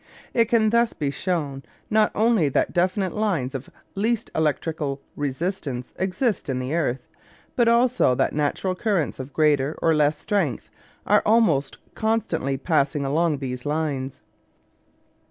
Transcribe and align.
It 0.33 0.45
can 0.45 0.71
thus 0.71 0.93
be 0.93 1.11
shown 1.11 1.61
not 1.91 2.11
only 2.15 2.49
that 2.49 2.73
definite 2.73 3.13
lines 3.13 3.53
of 3.53 3.69
least 3.93 4.31
electrical 4.33 4.99
resistance 5.15 5.93
exist 5.95 6.49
in 6.49 6.57
the 6.57 6.73
earth, 6.73 7.05
but 7.55 7.67
also 7.67 8.15
that 8.15 8.33
natural 8.33 8.73
currents 8.73 9.19
of 9.19 9.31
greater 9.31 9.77
or 9.79 9.93
less 9.93 10.17
strength 10.17 10.71
are 11.05 11.21
almost 11.23 11.77
constantly 11.93 12.57
passing 12.57 13.05
along 13.05 13.37
these 13.37 13.63
lines. 13.63 14.21